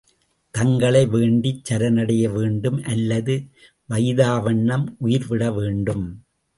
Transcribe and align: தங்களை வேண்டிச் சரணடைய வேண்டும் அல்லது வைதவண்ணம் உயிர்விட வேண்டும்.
தங்களை 0.53 1.05
வேண்டிச் 1.05 1.61
சரணடைய 1.69 2.31
வேண்டும் 2.31 2.81
அல்லது 2.83 3.35
வைதவண்ணம் 3.89 4.87
உயிர்விட 4.99 5.51
வேண்டும். 5.51 6.05